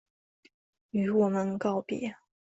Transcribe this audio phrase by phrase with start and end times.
[0.89, 2.15] 与我们告別